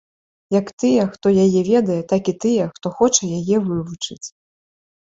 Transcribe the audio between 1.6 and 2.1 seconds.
ведае,